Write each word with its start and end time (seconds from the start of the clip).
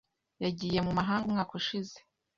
Yagiye 0.43 0.79
mu 0.85 0.91
mahanga 0.97 1.25
umwaka 1.27 1.53
ushize. 1.59 1.97